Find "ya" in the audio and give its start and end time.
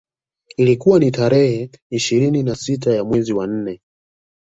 2.93-3.03